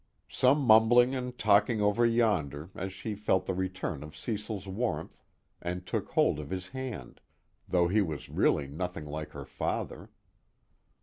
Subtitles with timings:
[0.33, 5.21] _Some mumbling and talking over yonder, as she felt the return of Cecil's warmth,
[5.61, 7.21] and took hold of his hand,
[7.67, 10.09] though he was really nothing like her father.